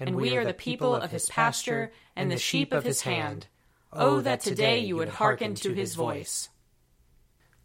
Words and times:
and 0.00 0.16
we 0.16 0.36
are 0.36 0.44
the 0.44 0.54
people 0.54 0.94
of 0.94 1.10
his 1.10 1.28
pasture 1.28 1.92
and 2.16 2.30
the 2.30 2.38
sheep 2.38 2.72
of 2.72 2.84
his 2.84 3.02
hand. 3.02 3.46
Oh, 3.92 4.16
oh, 4.16 4.20
that 4.20 4.40
today 4.40 4.78
you 4.78 4.96
would 4.96 5.08
hearken 5.08 5.54
to 5.56 5.72
his 5.72 5.94
voice. 5.94 6.48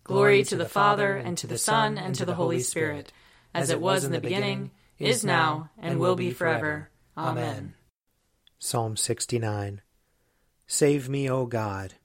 Glory 0.04 0.44
to 0.44 0.56
the 0.56 0.66
Father, 0.70 1.16
and 1.16 1.38
to 1.38 1.48
the 1.48 1.58
Son, 1.58 1.98
and 1.98 2.14
to 2.16 2.26
the 2.26 2.36
Holy 2.36 2.60
Spirit, 2.60 3.12
as 3.54 3.70
it 3.70 3.82
was 3.82 4.04
in 4.04 4.12
the 4.12 4.20
beginning, 4.20 4.72
is 5.00 5.24
now, 5.24 5.70
and 5.78 6.00
will 6.00 6.16
be 6.16 6.32
forever. 6.32 6.90
Amen. 7.18 7.74
Psalm 8.60 8.98
69 8.98 9.82
Save 10.68 11.10
me, 11.10 11.30
O 11.30 11.46
God, 11.46 11.96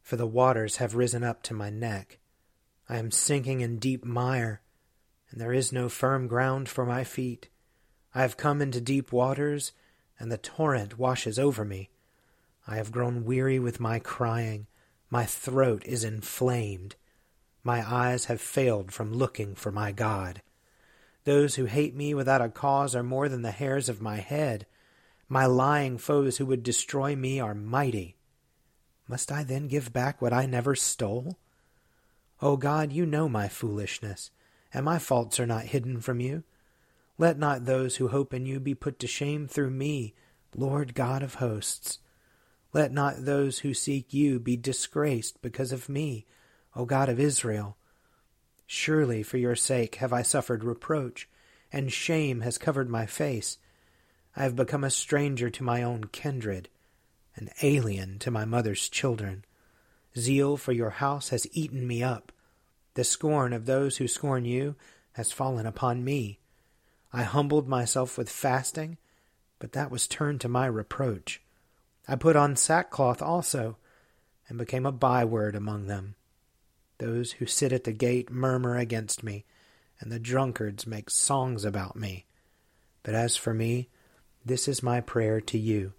for 0.00 0.16
the 0.16 0.26
waters 0.26 0.76
have 0.76 0.94
risen 0.94 1.22
up 1.22 1.42
to 1.44 1.54
my 1.54 1.70
neck. 1.70 2.18
I 2.88 2.96
am 2.96 3.10
sinking 3.10 3.60
in 3.60 3.78
deep 3.78 4.04
mire, 4.04 4.62
and 5.30 5.40
there 5.40 5.52
is 5.52 5.72
no 5.72 5.88
firm 5.88 6.26
ground 6.26 6.68
for 6.68 6.86
my 6.86 7.04
feet. 7.04 7.48
I 8.18 8.22
have 8.22 8.36
come 8.36 8.60
into 8.60 8.80
deep 8.80 9.12
waters, 9.12 9.70
and 10.18 10.32
the 10.32 10.38
torrent 10.38 10.98
washes 10.98 11.38
over 11.38 11.64
me. 11.64 11.88
I 12.66 12.74
have 12.74 12.90
grown 12.90 13.24
weary 13.24 13.60
with 13.60 13.78
my 13.78 14.00
crying. 14.00 14.66
My 15.08 15.24
throat 15.24 15.84
is 15.86 16.02
inflamed. 16.02 16.96
My 17.62 17.88
eyes 17.88 18.24
have 18.24 18.40
failed 18.40 18.90
from 18.90 19.12
looking 19.12 19.54
for 19.54 19.70
my 19.70 19.92
God. 19.92 20.42
Those 21.22 21.54
who 21.54 21.66
hate 21.66 21.94
me 21.94 22.12
without 22.12 22.42
a 22.42 22.48
cause 22.48 22.96
are 22.96 23.04
more 23.04 23.28
than 23.28 23.42
the 23.42 23.52
hairs 23.52 23.88
of 23.88 24.02
my 24.02 24.16
head. 24.16 24.66
My 25.28 25.46
lying 25.46 25.96
foes 25.96 26.38
who 26.38 26.46
would 26.46 26.64
destroy 26.64 27.14
me 27.14 27.38
are 27.38 27.54
mighty. 27.54 28.16
Must 29.06 29.30
I 29.30 29.44
then 29.44 29.68
give 29.68 29.92
back 29.92 30.20
what 30.20 30.32
I 30.32 30.44
never 30.44 30.74
stole? 30.74 31.38
O 32.42 32.56
God, 32.56 32.92
you 32.92 33.06
know 33.06 33.28
my 33.28 33.46
foolishness, 33.46 34.32
and 34.74 34.84
my 34.84 34.98
faults 34.98 35.38
are 35.38 35.46
not 35.46 35.66
hidden 35.66 36.00
from 36.00 36.18
you. 36.18 36.42
Let 37.18 37.36
not 37.36 37.64
those 37.64 37.96
who 37.96 38.08
hope 38.08 38.32
in 38.32 38.46
you 38.46 38.60
be 38.60 38.74
put 38.74 39.00
to 39.00 39.08
shame 39.08 39.48
through 39.48 39.70
me, 39.70 40.14
Lord 40.56 40.94
God 40.94 41.22
of 41.22 41.34
hosts. 41.34 41.98
Let 42.72 42.92
not 42.92 43.24
those 43.24 43.58
who 43.58 43.74
seek 43.74 44.14
you 44.14 44.38
be 44.38 44.56
disgraced 44.56 45.42
because 45.42 45.72
of 45.72 45.88
me, 45.88 46.26
O 46.76 46.84
God 46.84 47.08
of 47.08 47.18
Israel. 47.18 47.76
Surely 48.66 49.22
for 49.24 49.36
your 49.36 49.56
sake 49.56 49.96
have 49.96 50.12
I 50.12 50.22
suffered 50.22 50.62
reproach, 50.62 51.28
and 51.72 51.92
shame 51.92 52.42
has 52.42 52.56
covered 52.56 52.88
my 52.88 53.04
face. 53.04 53.58
I 54.36 54.44
have 54.44 54.54
become 54.54 54.84
a 54.84 54.90
stranger 54.90 55.50
to 55.50 55.64
my 55.64 55.82
own 55.82 56.04
kindred, 56.12 56.68
an 57.34 57.48
alien 57.62 58.20
to 58.20 58.30
my 58.30 58.44
mother's 58.44 58.88
children. 58.88 59.44
Zeal 60.16 60.56
for 60.56 60.72
your 60.72 60.90
house 60.90 61.30
has 61.30 61.48
eaten 61.52 61.86
me 61.86 62.02
up. 62.02 62.30
The 62.94 63.04
scorn 63.04 63.52
of 63.52 63.66
those 63.66 63.96
who 63.96 64.06
scorn 64.06 64.44
you 64.44 64.76
has 65.12 65.32
fallen 65.32 65.66
upon 65.66 66.04
me. 66.04 66.38
I 67.12 67.22
humbled 67.22 67.68
myself 67.68 68.18
with 68.18 68.28
fasting, 68.30 68.98
but 69.58 69.72
that 69.72 69.90
was 69.90 70.06
turned 70.06 70.40
to 70.42 70.48
my 70.48 70.66
reproach. 70.66 71.40
I 72.06 72.16
put 72.16 72.36
on 72.36 72.56
sackcloth 72.56 73.22
also, 73.22 73.76
and 74.48 74.58
became 74.58 74.86
a 74.86 74.92
byword 74.92 75.54
among 75.54 75.86
them. 75.86 76.14
Those 76.98 77.32
who 77.32 77.46
sit 77.46 77.72
at 77.72 77.84
the 77.84 77.92
gate 77.92 78.30
murmur 78.30 78.76
against 78.76 79.22
me, 79.22 79.44
and 80.00 80.10
the 80.10 80.18
drunkards 80.18 80.86
make 80.86 81.10
songs 81.10 81.64
about 81.64 81.96
me. 81.96 82.26
But 83.02 83.14
as 83.14 83.36
for 83.36 83.54
me, 83.54 83.88
this 84.44 84.68
is 84.68 84.82
my 84.82 85.00
prayer 85.00 85.40
to 85.42 85.58
you 85.58 85.92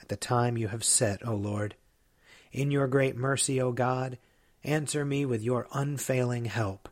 at 0.00 0.08
the 0.08 0.16
time 0.16 0.56
you 0.56 0.68
have 0.68 0.84
set, 0.84 1.26
O 1.26 1.34
Lord. 1.34 1.74
In 2.52 2.70
your 2.70 2.86
great 2.86 3.16
mercy, 3.16 3.60
O 3.60 3.72
God, 3.72 4.18
answer 4.64 5.04
me 5.04 5.24
with 5.24 5.42
your 5.42 5.66
unfailing 5.72 6.46
help. 6.46 6.88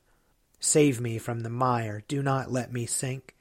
Save 0.60 1.00
me 1.00 1.18
from 1.18 1.40
the 1.40 1.50
mire, 1.50 2.02
do 2.08 2.22
not 2.22 2.50
let 2.50 2.72
me 2.72 2.86
sink. 2.86 3.34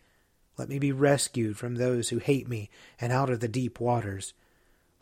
Let 0.57 0.69
me 0.69 0.79
be 0.79 0.91
rescued 0.91 1.57
from 1.57 1.75
those 1.75 2.09
who 2.09 2.17
hate 2.19 2.47
me 2.47 2.69
and 2.99 3.11
out 3.11 3.29
of 3.29 3.39
the 3.39 3.47
deep 3.47 3.79
waters. 3.79 4.33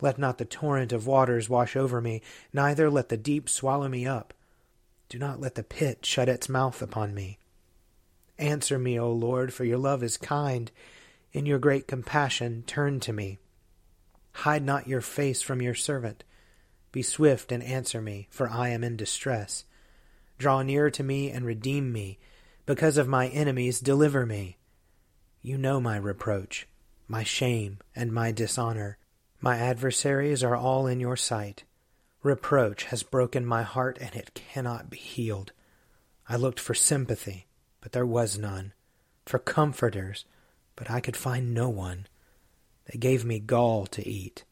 Let 0.00 0.18
not 0.18 0.38
the 0.38 0.44
torrent 0.44 0.92
of 0.92 1.06
waters 1.06 1.48
wash 1.48 1.76
over 1.76 2.00
me, 2.00 2.22
neither 2.52 2.90
let 2.90 3.08
the 3.08 3.16
deep 3.16 3.48
swallow 3.48 3.88
me 3.88 4.06
up. 4.06 4.34
Do 5.08 5.18
not 5.18 5.40
let 5.40 5.54
the 5.54 5.62
pit 5.62 6.04
shut 6.04 6.28
its 6.28 6.48
mouth 6.48 6.82
upon 6.82 7.14
me. 7.14 7.38
Answer 8.38 8.78
me, 8.78 8.98
O 8.98 9.12
Lord, 9.12 9.52
for 9.52 9.64
your 9.64 9.78
love 9.78 10.02
is 10.02 10.16
kind. 10.16 10.70
In 11.32 11.46
your 11.46 11.58
great 11.58 11.86
compassion, 11.86 12.64
turn 12.66 12.98
to 13.00 13.12
me. 13.12 13.38
Hide 14.32 14.64
not 14.64 14.88
your 14.88 15.00
face 15.00 15.40
from 15.40 15.62
your 15.62 15.74
servant. 15.74 16.24
Be 16.90 17.02
swift 17.02 17.52
and 17.52 17.62
answer 17.62 18.00
me, 18.00 18.26
for 18.30 18.48
I 18.48 18.70
am 18.70 18.82
in 18.82 18.96
distress. 18.96 19.64
Draw 20.38 20.62
near 20.62 20.90
to 20.90 21.04
me 21.04 21.30
and 21.30 21.46
redeem 21.46 21.92
me. 21.92 22.18
Because 22.66 22.98
of 22.98 23.06
my 23.06 23.28
enemies, 23.28 23.78
deliver 23.78 24.26
me. 24.26 24.56
You 25.46 25.58
know 25.58 25.78
my 25.78 25.98
reproach, 25.98 26.66
my 27.06 27.22
shame, 27.22 27.80
and 27.94 28.10
my 28.10 28.32
dishonor. 28.32 28.96
My 29.42 29.58
adversaries 29.58 30.42
are 30.42 30.56
all 30.56 30.86
in 30.86 31.00
your 31.00 31.16
sight. 31.16 31.64
Reproach 32.22 32.84
has 32.84 33.02
broken 33.02 33.44
my 33.44 33.62
heart, 33.62 33.98
and 34.00 34.16
it 34.16 34.32
cannot 34.32 34.88
be 34.88 34.96
healed. 34.96 35.52
I 36.26 36.36
looked 36.36 36.58
for 36.58 36.72
sympathy, 36.72 37.46
but 37.82 37.92
there 37.92 38.06
was 38.06 38.38
none, 38.38 38.72
for 39.26 39.38
comforters, 39.38 40.24
but 40.76 40.90
I 40.90 41.00
could 41.00 41.14
find 41.14 41.52
no 41.52 41.68
one. 41.68 42.06
They 42.86 42.98
gave 42.98 43.22
me 43.22 43.38
gall 43.38 43.84
to 43.88 44.08
eat, 44.08 44.44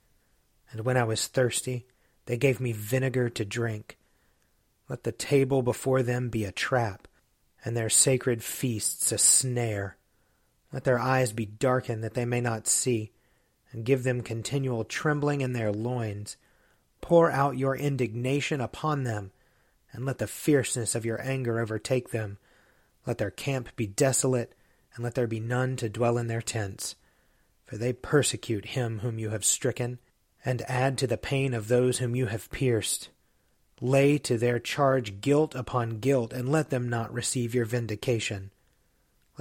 and 0.70 0.82
when 0.82 0.98
I 0.98 1.04
was 1.04 1.26
thirsty, 1.26 1.86
they 2.26 2.36
gave 2.36 2.60
me 2.60 2.72
vinegar 2.72 3.30
to 3.30 3.46
drink. 3.46 3.96
Let 4.90 5.04
the 5.04 5.12
table 5.12 5.62
before 5.62 6.02
them 6.02 6.28
be 6.28 6.44
a 6.44 6.52
trap, 6.52 7.08
and 7.64 7.74
their 7.74 7.88
sacred 7.88 8.44
feasts 8.44 9.10
a 9.10 9.16
snare. 9.16 9.96
Let 10.72 10.84
their 10.84 10.98
eyes 10.98 11.32
be 11.32 11.46
darkened 11.46 12.02
that 12.02 12.14
they 12.14 12.24
may 12.24 12.40
not 12.40 12.66
see, 12.66 13.12
and 13.72 13.84
give 13.84 14.04
them 14.04 14.22
continual 14.22 14.84
trembling 14.84 15.40
in 15.40 15.52
their 15.52 15.72
loins. 15.72 16.36
Pour 17.00 17.30
out 17.30 17.58
your 17.58 17.76
indignation 17.76 18.60
upon 18.60 19.04
them, 19.04 19.32
and 19.92 20.06
let 20.06 20.18
the 20.18 20.26
fierceness 20.26 20.94
of 20.94 21.04
your 21.04 21.20
anger 21.20 21.58
overtake 21.58 22.10
them. 22.10 22.38
Let 23.06 23.18
their 23.18 23.30
camp 23.30 23.74
be 23.76 23.86
desolate, 23.86 24.54
and 24.94 25.04
let 25.04 25.14
there 25.14 25.26
be 25.26 25.40
none 25.40 25.76
to 25.76 25.88
dwell 25.88 26.16
in 26.16 26.28
their 26.28 26.40
tents. 26.40 26.94
For 27.66 27.76
they 27.76 27.92
persecute 27.92 28.66
him 28.66 29.00
whom 29.00 29.18
you 29.18 29.30
have 29.30 29.44
stricken, 29.44 29.98
and 30.44 30.62
add 30.62 30.96
to 30.98 31.06
the 31.06 31.18
pain 31.18 31.52
of 31.52 31.68
those 31.68 31.98
whom 31.98 32.14
you 32.14 32.26
have 32.26 32.50
pierced. 32.50 33.08
Lay 33.80 34.16
to 34.18 34.38
their 34.38 34.60
charge 34.60 35.20
guilt 35.20 35.54
upon 35.54 35.98
guilt, 35.98 36.32
and 36.32 36.48
let 36.48 36.70
them 36.70 36.88
not 36.88 37.12
receive 37.12 37.54
your 37.54 37.64
vindication. 37.64 38.51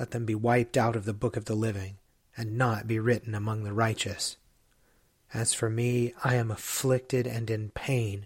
Let 0.01 0.09
them 0.09 0.25
be 0.25 0.33
wiped 0.33 0.77
out 0.77 0.95
of 0.95 1.05
the 1.05 1.13
book 1.13 1.37
of 1.37 1.45
the 1.45 1.53
living, 1.53 1.99
and 2.35 2.57
not 2.57 2.87
be 2.87 2.97
written 2.97 3.35
among 3.35 3.63
the 3.63 3.71
righteous. 3.71 4.35
As 5.31 5.53
for 5.53 5.69
me, 5.69 6.15
I 6.23 6.33
am 6.33 6.49
afflicted 6.49 7.27
and 7.27 7.51
in 7.51 7.69
pain. 7.69 8.25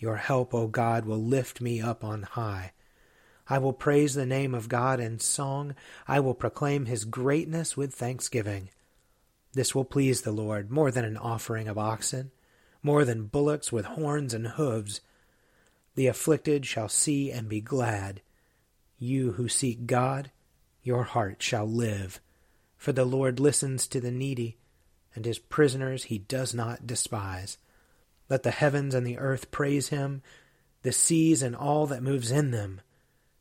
Your 0.00 0.16
help, 0.16 0.52
O 0.52 0.66
God, 0.66 1.06
will 1.06 1.22
lift 1.22 1.60
me 1.60 1.80
up 1.80 2.02
on 2.02 2.24
high. 2.24 2.72
I 3.48 3.58
will 3.58 3.72
praise 3.72 4.14
the 4.14 4.26
name 4.26 4.52
of 4.52 4.68
God 4.68 4.98
in 4.98 5.20
song. 5.20 5.76
I 6.08 6.18
will 6.18 6.34
proclaim 6.34 6.86
his 6.86 7.04
greatness 7.04 7.76
with 7.76 7.94
thanksgiving. 7.94 8.70
This 9.52 9.76
will 9.76 9.84
please 9.84 10.22
the 10.22 10.32
Lord 10.32 10.72
more 10.72 10.90
than 10.90 11.04
an 11.04 11.16
offering 11.16 11.68
of 11.68 11.78
oxen, 11.78 12.32
more 12.82 13.04
than 13.04 13.26
bullocks 13.26 13.70
with 13.70 13.84
horns 13.84 14.34
and 14.34 14.48
hoofs. 14.48 15.00
The 15.94 16.08
afflicted 16.08 16.66
shall 16.66 16.88
see 16.88 17.30
and 17.30 17.48
be 17.48 17.60
glad. 17.60 18.22
You 18.98 19.34
who 19.34 19.46
seek 19.46 19.86
God, 19.86 20.32
your 20.86 21.04
heart 21.04 21.42
shall 21.42 21.66
live. 21.66 22.20
For 22.76 22.92
the 22.92 23.04
Lord 23.04 23.40
listens 23.40 23.86
to 23.88 24.00
the 24.00 24.10
needy 24.10 24.58
and 25.16 25.24
his 25.24 25.38
prisoners 25.38 26.04
he 26.04 26.18
does 26.18 26.54
not 26.54 26.86
despise. 26.86 27.58
Let 28.28 28.42
the 28.42 28.50
heavens 28.50 28.94
and 28.94 29.04
the 29.04 29.18
earth 29.18 29.50
praise 29.50 29.88
him, 29.88 30.22
the 30.82 30.92
seas 30.92 31.42
and 31.42 31.56
all 31.56 31.86
that 31.86 32.02
moves 32.02 32.30
in 32.30 32.50
them. 32.50 32.82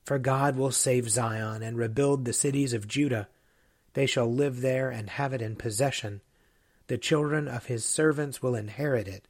For 0.05 0.17
God 0.17 0.55
will 0.55 0.71
save 0.71 1.09
Zion 1.09 1.61
and 1.61 1.77
rebuild 1.77 2.23
the 2.23 2.33
cities 2.33 2.73
of 2.73 2.87
Judah. 2.87 3.27
They 3.93 4.05
shall 4.05 4.31
live 4.31 4.61
there 4.61 4.89
and 4.89 5.09
have 5.09 5.33
it 5.33 5.41
in 5.41 5.55
possession. 5.55 6.21
The 6.87 6.97
children 6.97 7.47
of 7.47 7.65
his 7.65 7.83
servants 7.83 8.41
will 8.41 8.55
inherit 8.55 9.07
it, 9.07 9.27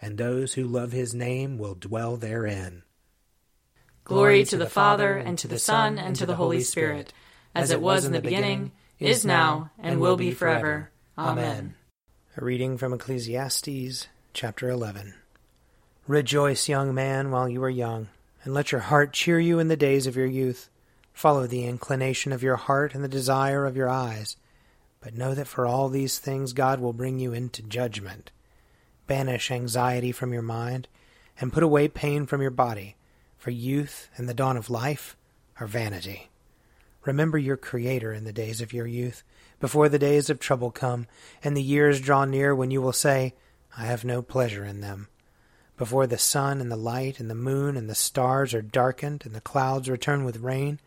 and 0.00 0.16
those 0.16 0.54
who 0.54 0.64
love 0.64 0.92
his 0.92 1.14
name 1.14 1.58
will 1.58 1.74
dwell 1.74 2.16
therein. 2.16 2.84
Glory 4.04 4.44
to 4.44 4.56
the 4.56 4.68
Father, 4.68 5.16
and 5.16 5.36
to 5.38 5.48
the 5.48 5.58
Son, 5.58 5.98
and 5.98 6.16
to 6.16 6.26
the 6.26 6.36
Holy 6.36 6.60
Spirit, 6.60 7.12
as 7.54 7.70
it 7.70 7.80
was 7.80 8.04
in 8.04 8.12
the 8.12 8.20
beginning, 8.20 8.72
is 8.98 9.24
now, 9.24 9.70
and 9.78 10.00
will 10.00 10.16
be 10.16 10.32
forever. 10.32 10.90
Amen. 11.18 11.74
A 12.36 12.44
reading 12.44 12.78
from 12.78 12.92
Ecclesiastes 12.92 14.08
chapter 14.32 14.70
11. 14.70 15.14
Rejoice, 16.06 16.68
young 16.68 16.94
man, 16.94 17.30
while 17.30 17.48
you 17.48 17.62
are 17.62 17.70
young, 17.70 18.08
and 18.42 18.54
let 18.54 18.72
your 18.72 18.80
heart 18.80 19.12
cheer 19.12 19.38
you 19.38 19.58
in 19.58 19.68
the 19.68 19.76
days 19.76 20.06
of 20.06 20.16
your 20.16 20.26
youth. 20.26 20.70
Follow 21.12 21.46
the 21.46 21.64
inclination 21.66 22.32
of 22.32 22.42
your 22.42 22.56
heart 22.56 22.94
and 22.94 23.04
the 23.04 23.08
desire 23.08 23.66
of 23.66 23.76
your 23.76 23.88
eyes. 23.88 24.36
But 25.00 25.14
know 25.14 25.34
that 25.34 25.46
for 25.46 25.66
all 25.66 25.88
these 25.88 26.18
things 26.18 26.52
God 26.52 26.80
will 26.80 26.92
bring 26.92 27.18
you 27.18 27.32
into 27.32 27.62
judgment. 27.62 28.30
Banish 29.06 29.50
anxiety 29.50 30.10
from 30.10 30.32
your 30.32 30.42
mind, 30.42 30.88
and 31.40 31.52
put 31.52 31.62
away 31.62 31.86
pain 31.88 32.24
from 32.26 32.40
your 32.40 32.50
body, 32.50 32.96
for 33.36 33.50
youth 33.50 34.08
and 34.16 34.28
the 34.28 34.34
dawn 34.34 34.56
of 34.56 34.70
life 34.70 35.16
are 35.60 35.66
vanity. 35.66 36.30
Remember 37.04 37.38
your 37.38 37.56
Creator 37.56 38.12
in 38.12 38.24
the 38.24 38.32
days 38.32 38.60
of 38.60 38.72
your 38.72 38.86
youth, 38.86 39.24
before 39.58 39.88
the 39.88 39.98
days 39.98 40.30
of 40.30 40.38
trouble 40.38 40.70
come, 40.70 41.06
and 41.42 41.56
the 41.56 41.62
years 41.62 42.00
draw 42.00 42.24
near 42.24 42.54
when 42.54 42.70
you 42.70 42.80
will 42.80 42.92
say, 42.92 43.34
I 43.76 43.86
have 43.86 44.04
no 44.04 44.22
pleasure 44.22 44.64
in 44.64 44.80
them. 44.80 45.08
Before 45.76 46.06
the 46.06 46.18
sun 46.18 46.60
and 46.60 46.70
the 46.70 46.76
light 46.76 47.18
and 47.18 47.28
the 47.28 47.34
moon 47.34 47.76
and 47.76 47.90
the 47.90 47.94
stars 47.94 48.54
are 48.54 48.62
darkened, 48.62 49.24
and 49.24 49.34
the 49.34 49.40
clouds 49.40 49.88
return 49.88 50.24
with 50.24 50.36
rain, 50.36 50.78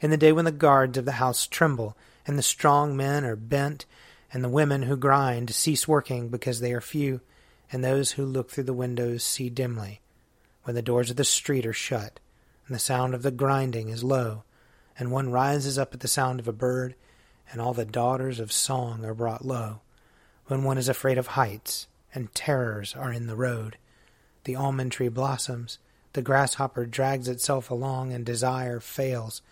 in 0.00 0.10
the 0.10 0.16
day 0.16 0.30
when 0.30 0.44
the 0.44 0.52
guards 0.52 0.98
of 0.98 1.04
the 1.04 1.12
house 1.12 1.46
tremble, 1.46 1.96
and 2.26 2.38
the 2.38 2.42
strong 2.42 2.96
men 2.96 3.24
are 3.24 3.36
bent, 3.36 3.86
and 4.32 4.44
the 4.44 4.48
women 4.48 4.82
who 4.82 4.96
grind 4.96 5.50
cease 5.50 5.88
working 5.88 6.28
because 6.28 6.60
they 6.60 6.72
are 6.72 6.80
few, 6.80 7.20
and 7.72 7.82
those 7.82 8.12
who 8.12 8.24
look 8.24 8.50
through 8.50 8.64
the 8.64 8.72
windows 8.72 9.24
see 9.24 9.48
dimly, 9.48 10.00
when 10.62 10.76
the 10.76 10.82
doors 10.82 11.10
of 11.10 11.16
the 11.16 11.24
street 11.24 11.66
are 11.66 11.72
shut, 11.72 12.20
and 12.66 12.74
the 12.74 12.80
sound 12.80 13.14
of 13.14 13.22
the 13.22 13.30
grinding 13.30 13.88
is 13.88 14.04
low, 14.04 14.44
and 14.98 15.10
one 15.10 15.30
rises 15.30 15.78
up 15.78 15.92
at 15.94 16.00
the 16.00 16.08
sound 16.08 16.40
of 16.40 16.48
a 16.48 16.52
bird, 16.52 16.94
and 17.50 17.60
all 17.60 17.74
the 17.74 17.84
daughters 17.84 18.40
of 18.40 18.52
song 18.52 19.04
are 19.04 19.14
brought 19.14 19.44
low, 19.44 19.80
when 20.46 20.64
one 20.64 20.78
is 20.78 20.88
afraid 20.88 21.18
of 21.18 21.28
heights, 21.28 21.86
and 22.14 22.34
terrors 22.34 22.94
are 22.94 23.12
in 23.12 23.26
the 23.26 23.36
road. 23.36 23.76
The 24.44 24.56
almond 24.56 24.92
tree 24.92 25.08
blossoms, 25.08 25.78
the 26.12 26.22
grasshopper 26.22 26.86
drags 26.86 27.28
itself 27.28 27.70
along, 27.70 28.12
and 28.12 28.24
desire 28.24 28.80
fails, 28.80 29.42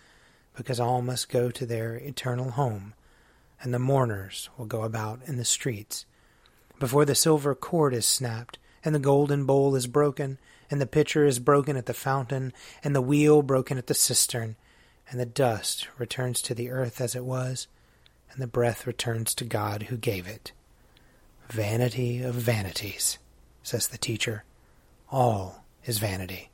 because 0.55 0.79
all 0.79 1.01
must 1.01 1.29
go 1.29 1.51
to 1.51 1.65
their 1.65 1.95
eternal 1.95 2.51
home, 2.51 2.93
and 3.61 3.73
the 3.73 3.79
mourners 3.79 4.49
will 4.57 4.65
go 4.65 4.83
about 4.83 5.19
in 5.25 5.37
the 5.37 5.45
streets. 5.45 6.05
Before 6.79 7.05
the 7.05 7.15
silver 7.15 7.55
cord 7.55 7.93
is 7.93 8.05
snapped, 8.05 8.57
and 8.83 8.93
the 8.93 8.99
golden 8.99 9.45
bowl 9.45 9.75
is 9.75 9.87
broken, 9.87 10.37
and 10.69 10.81
the 10.81 10.87
pitcher 10.87 11.25
is 11.25 11.39
broken 11.39 11.77
at 11.77 11.85
the 11.85 11.93
fountain, 11.93 12.53
and 12.83 12.95
the 12.95 13.01
wheel 13.01 13.41
broken 13.41 13.77
at 13.77 13.87
the 13.87 13.93
cistern, 13.93 14.55
and 15.09 15.19
the 15.19 15.25
dust 15.25 15.87
returns 15.97 16.41
to 16.41 16.55
the 16.55 16.69
earth 16.69 16.99
as 16.99 17.15
it 17.15 17.23
was, 17.23 17.67
and 18.31 18.41
the 18.41 18.47
breath 18.47 18.87
returns 18.87 19.35
to 19.35 19.45
God 19.45 19.83
who 19.83 19.97
gave 19.97 20.27
it. 20.27 20.51
Vanity 21.49 22.21
of 22.21 22.35
vanities, 22.35 23.17
says 23.63 23.87
the 23.87 23.97
teacher. 23.97 24.43
All 25.11 25.63
is 25.85 25.99
vanity. 25.99 26.49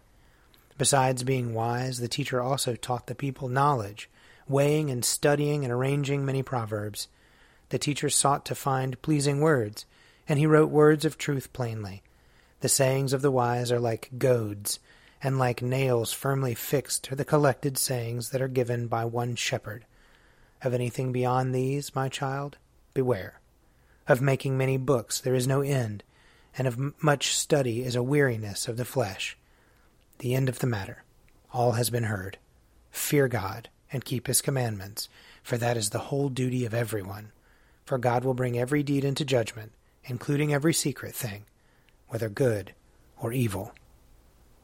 Besides 0.78 1.24
being 1.24 1.54
wise, 1.54 2.00
the 2.00 2.08
teacher 2.08 2.42
also 2.42 2.76
taught 2.76 3.08
the 3.08 3.16
people 3.16 3.48
knowledge, 3.48 4.10
weighing 4.48 4.90
and 4.90 5.06
studying 5.06 5.64
and 5.64 5.72
arranging 5.72 6.26
many 6.26 6.44
proverbs. 6.44 7.08
The 7.70 7.80
teacher 7.80 8.10
sought 8.10 8.46
to 8.46 8.56
find 8.56 9.02
pleasing 9.02 9.40
words, 9.40 9.86
and 10.28 10.38
he 10.38 10.46
wrote 10.46 10.70
words 10.70 11.06
of 11.06 11.18
truth 11.18 11.54
plainly. 11.54 12.04
The 12.60 12.70
sayings 12.70 13.14
of 13.14 13.22
the 13.22 13.32
wise 13.32 13.72
are 13.72 13.80
like 13.80 14.10
goads, 14.18 14.80
and 15.24 15.38
like 15.38 15.62
nails 15.62 16.14
firmly 16.14 16.56
fixed 16.56 17.12
are 17.12 17.16
the 17.16 17.26
collected 17.26 17.78
sayings 17.78 18.30
that 18.30 18.42
are 18.42 18.48
given 18.48 18.88
by 18.88 19.06
one 19.06 19.36
shepherd. 19.36 19.86
Of 20.64 20.74
anything 20.74 21.12
beyond 21.12 21.54
these, 21.54 21.96
my 21.96 22.10
child, 22.10 22.58
beware. 22.94 23.40
Of 24.08 24.22
making 24.22 24.58
many 24.58 24.78
books 24.78 25.20
there 25.20 25.36
is 25.36 25.48
no 25.48 25.62
end, 25.62 26.04
and 26.58 26.68
of 26.68 27.04
much 27.04 27.36
study 27.36 27.84
is 27.84 27.96
a 27.96 28.04
weariness 28.04 28.68
of 28.68 28.78
the 28.78 28.86
flesh. 28.86 29.38
The 30.20 30.34
end 30.34 30.50
of 30.50 30.60
the 30.60 30.68
matter. 30.68 31.04
All 31.54 31.74
has 31.74 31.90
been 31.90 32.04
heard. 32.04 32.38
Fear 32.92 33.28
God 33.28 33.70
and 33.92 34.06
keep 34.06 34.28
his 34.28 34.42
commandments, 34.42 35.10
for 35.44 35.58
that 35.58 35.78
is 35.78 35.90
the 35.90 36.00
whole 36.00 36.30
duty 36.30 36.66
of 36.66 36.74
everyone. 36.74 37.32
For 37.86 37.98
God 37.98 38.24
will 38.24 38.34
bring 38.34 38.58
every 38.58 38.84
deed 38.84 39.04
into 39.04 39.26
judgment, 39.26 39.74
including 40.06 40.54
every 40.54 40.74
secret 40.74 41.14
thing, 41.14 41.46
whether 42.08 42.30
good 42.30 42.74
or 43.18 43.34
evil. 43.34 43.74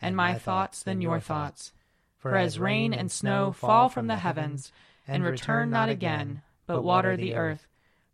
and 0.00 0.16
my 0.16 0.34
thoughts 0.34 0.82
than 0.82 1.00
your 1.00 1.20
thoughts. 1.20 1.72
For 2.18 2.36
as 2.36 2.58
rain 2.58 2.94
and 2.94 3.10
snow 3.10 3.52
fall 3.52 3.88
from 3.88 4.06
the 4.06 4.16
heavens, 4.16 4.72
and 5.06 5.22
return 5.22 5.70
not 5.70 5.88
again, 5.88 6.42
but 6.66 6.82
water 6.82 7.16
the 7.16 7.34
earth, 7.34 7.66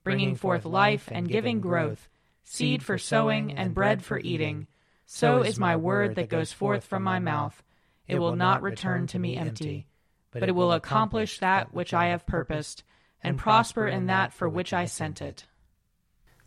bringing 0.02 0.34
forth 0.34 0.64
life 0.64 1.08
and 1.12 1.28
giving 1.28 1.60
growth, 1.60 2.08
seed 2.42 2.82
for 2.82 2.98
sowing 2.98 3.52
and 3.52 3.74
bread 3.74 4.02
for 4.02 4.18
eating, 4.18 4.66
so 5.06 5.42
is 5.42 5.58
my 5.58 5.76
word 5.76 6.14
that 6.16 6.28
goes 6.28 6.52
forth 6.52 6.84
from 6.84 7.02
my 7.02 7.18
mouth. 7.18 7.62
It 8.08 8.18
will 8.18 8.36
not 8.36 8.62
return 8.62 9.06
to 9.08 9.18
me 9.18 9.36
empty, 9.36 9.86
but 10.32 10.48
it 10.48 10.54
will 10.54 10.72
accomplish 10.72 11.38
that 11.38 11.72
which 11.72 11.94
I 11.94 12.06
have 12.06 12.26
purposed, 12.26 12.82
and 13.22 13.38
prosper 13.38 13.86
in 13.86 14.06
that 14.06 14.32
for 14.32 14.48
which 14.48 14.72
I 14.72 14.86
sent 14.86 15.22
it. 15.22 15.46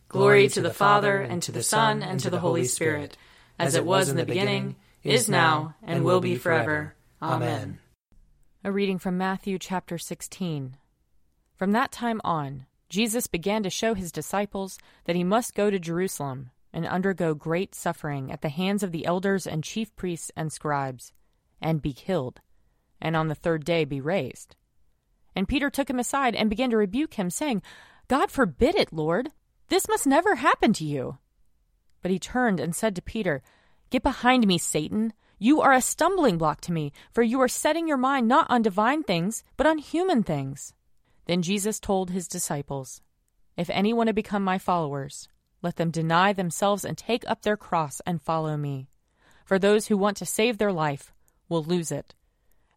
Glory 0.10 0.48
to 0.50 0.62
the 0.62 0.74
Father, 0.74 1.22
and 1.22 1.42
to 1.44 1.52
the 1.52 1.64
Son, 1.64 2.04
and 2.04 2.20
to 2.20 2.30
the 2.30 2.40
Holy 2.40 2.66
Spirit, 2.66 3.18
as 3.58 3.76
it 3.76 3.86
was 3.86 4.10
in 4.10 4.18
the 4.18 4.26
beginning, 4.26 4.76
is 5.04 5.30
now, 5.30 5.76
and 5.84 6.04
will 6.04 6.22
be 6.22 6.36
forever. 6.36 6.96
Amen. 7.22 7.80
A 8.64 8.72
reading 8.72 9.00
from 9.00 9.18
Matthew 9.18 9.60
chapter 9.60 9.98
16. 9.98 10.78
From 11.56 11.72
that 11.74 11.92
time 11.92 12.22
on, 12.24 12.66
Jesus 12.90 13.28
began 13.28 13.64
to 13.64 13.70
show 13.70 13.94
his 13.94 14.12
disciples 14.12 14.78
that 15.06 15.16
he 15.16 15.24
must 15.24 15.56
go 15.56 15.70
to 15.70 15.80
Jerusalem 15.80 16.52
and 16.72 16.88
undergo 16.88 17.34
great 17.34 17.76
suffering 17.76 18.32
at 18.32 18.42
the 18.42 18.50
hands 18.50 18.82
of 18.82 18.92
the 18.92 19.06
elders 19.06 19.46
and 19.46 19.64
chief 19.64 19.96
priests 19.96 20.32
and 20.36 20.52
scribes, 20.52 21.12
and 21.62 21.82
be 21.82 21.94
killed, 21.94 22.40
and 23.02 23.16
on 23.16 23.28
the 23.28 23.36
third 23.36 23.66
day 23.66 23.86
be 23.86 24.00
raised. 24.00 24.56
And 25.36 25.48
Peter 25.48 25.70
took 25.70 25.90
him 25.90 26.00
aside 26.00 26.36
and 26.36 26.50
began 26.50 26.70
to 26.70 26.78
rebuke 26.78 27.16
him, 27.16 27.30
saying, 27.30 27.62
God 28.08 28.32
forbid 28.32 28.76
it, 28.76 28.94
Lord! 28.94 29.30
This 29.70 29.88
must 29.88 30.08
never 30.08 30.36
happen 30.36 30.74
to 30.74 30.86
you. 30.86 31.18
But 32.02 32.12
he 32.12 32.20
turned 32.20 32.60
and 32.60 32.76
said 32.76 32.96
to 32.96 33.02
Peter, 33.02 33.42
Get 33.94 34.02
behind 34.02 34.48
me, 34.48 34.58
Satan! 34.58 35.14
You 35.38 35.62
are 35.62 35.72
a 35.72 35.80
stumbling 35.80 36.40
block 36.40 36.62
to 36.62 36.72
me, 36.72 36.94
for 37.12 37.22
you 37.22 37.40
are 37.42 37.48
setting 37.48 37.88
your 37.88 37.96
mind 37.96 38.28
not 38.28 38.48
on 38.50 38.64
divine 38.64 39.04
things, 39.04 39.44
but 39.56 39.68
on 39.68 39.78
human 39.78 40.24
things. 40.24 40.74
Then 41.28 41.44
Jesus 41.44 41.80
told 41.80 42.10
his 42.10 42.28
disciples, 42.28 43.02
If 43.56 43.70
any 43.70 43.94
want 43.94 44.08
to 44.08 44.14
become 44.14 44.44
my 44.44 44.58
followers, 44.58 45.30
let 45.62 45.76
them 45.76 45.92
deny 45.92 46.34
themselves 46.34 46.84
and 46.84 46.98
take 46.98 47.24
up 47.30 47.44
their 47.44 47.56
cross 47.56 48.02
and 48.04 48.20
follow 48.20 48.58
me. 48.58 48.88
For 49.46 49.60
those 49.60 49.86
who 49.86 49.96
want 49.96 50.18
to 50.18 50.26
save 50.26 50.58
their 50.58 50.74
life 50.74 51.14
will 51.48 51.64
lose 51.64 51.92
it, 51.92 52.16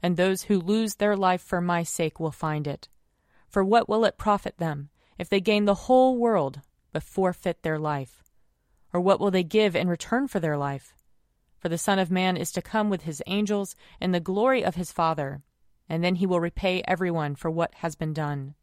and 0.02 0.18
those 0.18 0.42
who 0.42 0.60
lose 0.60 0.96
their 0.96 1.16
life 1.16 1.40
for 1.40 1.62
my 1.62 1.82
sake 1.82 2.20
will 2.20 2.30
find 2.30 2.66
it. 2.66 2.90
For 3.48 3.64
what 3.64 3.88
will 3.88 4.04
it 4.04 4.18
profit 4.18 4.58
them 4.58 4.90
if 5.16 5.30
they 5.30 5.40
gain 5.40 5.64
the 5.64 5.86
whole 5.86 6.18
world 6.18 6.60
but 6.92 7.02
forfeit 7.02 7.62
their 7.62 7.78
life? 7.78 8.22
Or 8.92 9.00
what 9.00 9.18
will 9.18 9.30
they 9.30 9.44
give 9.44 9.74
in 9.74 9.88
return 9.88 10.28
for 10.28 10.40
their 10.40 10.58
life? 10.58 10.92
For 11.58 11.68
the 11.68 11.78
Son 11.78 11.98
of 11.98 12.10
Man 12.10 12.36
is 12.36 12.52
to 12.52 12.62
come 12.62 12.90
with 12.90 13.02
his 13.02 13.22
angels 13.26 13.74
in 14.00 14.12
the 14.12 14.20
glory 14.20 14.64
of 14.64 14.74
his 14.74 14.92
Father 14.92 15.42
and 15.88 16.02
then 16.02 16.16
he 16.16 16.26
will 16.26 16.40
repay 16.40 16.82
everyone 16.86 17.34
for 17.34 17.50
what 17.50 17.74
has 17.76 17.94
been 17.94 18.12
done. 18.12 18.54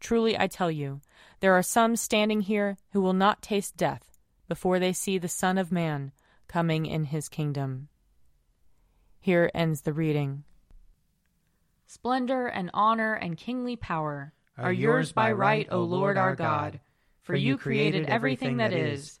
Truly 0.00 0.38
I 0.38 0.46
tell 0.46 0.70
you, 0.70 1.00
there 1.40 1.54
are 1.54 1.62
some 1.62 1.96
standing 1.96 2.42
here 2.42 2.76
who 2.92 3.00
will 3.00 3.12
not 3.12 3.42
taste 3.42 3.76
death 3.76 4.18
before 4.48 4.78
they 4.78 4.92
see 4.92 5.18
the 5.18 5.28
Son 5.28 5.58
of 5.58 5.72
Man 5.72 6.12
coming 6.46 6.86
in 6.86 7.04
his 7.04 7.28
kingdom. 7.28 7.88
Here 9.20 9.50
ends 9.54 9.82
the 9.82 9.92
reading. 9.92 10.44
Splendor 11.86 12.46
and 12.46 12.70
honor 12.74 13.14
and 13.14 13.36
kingly 13.36 13.76
power 13.76 14.32
are 14.56 14.72
yours 14.72 15.12
by 15.12 15.32
right, 15.32 15.66
O 15.70 15.82
Lord 15.82 16.16
our 16.16 16.34
God, 16.34 16.80
for 17.22 17.34
you 17.34 17.56
created 17.56 18.06
everything 18.06 18.58
that 18.58 18.72
is, 18.72 19.20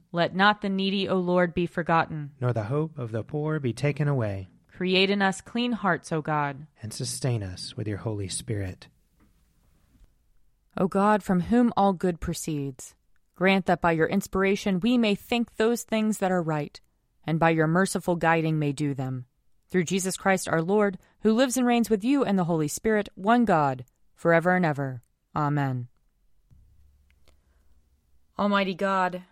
Let 0.11 0.35
not 0.35 0.61
the 0.61 0.69
needy, 0.69 1.07
O 1.07 1.15
Lord, 1.15 1.53
be 1.53 1.65
forgotten. 1.65 2.31
Nor 2.41 2.51
the 2.53 2.63
hope 2.63 2.97
of 2.97 3.11
the 3.11 3.23
poor 3.23 3.59
be 3.59 3.71
taken 3.71 4.07
away. 4.07 4.49
Create 4.75 5.09
in 5.09 5.21
us 5.21 5.41
clean 5.41 5.71
hearts, 5.71 6.11
O 6.11 6.21
God. 6.21 6.67
And 6.81 6.93
sustain 6.93 7.43
us 7.43 7.77
with 7.77 7.87
your 7.87 7.99
Holy 7.99 8.27
Spirit. 8.27 8.87
O 10.77 10.87
God, 10.87 11.23
from 11.23 11.41
whom 11.41 11.71
all 11.77 11.93
good 11.93 12.19
proceeds, 12.19 12.95
grant 13.35 13.65
that 13.67 13.81
by 13.81 13.91
your 13.91 14.07
inspiration 14.07 14.79
we 14.79 14.97
may 14.97 15.15
think 15.15 15.55
those 15.55 15.83
things 15.83 16.17
that 16.17 16.31
are 16.31 16.41
right, 16.41 16.79
and 17.25 17.39
by 17.39 17.51
your 17.51 17.67
merciful 17.67 18.15
guiding 18.15 18.59
may 18.59 18.71
do 18.71 18.93
them. 18.93 19.25
Through 19.69 19.85
Jesus 19.85 20.17
Christ 20.17 20.49
our 20.49 20.61
Lord, 20.61 20.97
who 21.21 21.33
lives 21.33 21.55
and 21.55 21.65
reigns 21.65 21.89
with 21.89 22.03
you 22.03 22.25
and 22.25 22.37
the 22.37 22.45
Holy 22.45 22.67
Spirit, 22.67 23.07
one 23.15 23.45
God, 23.45 23.85
forever 24.15 24.55
and 24.55 24.65
ever. 24.65 25.01
Amen. 25.35 25.87
Almighty 28.37 28.73
God, 28.73 29.23